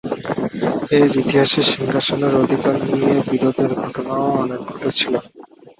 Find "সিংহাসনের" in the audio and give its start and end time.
1.71-2.33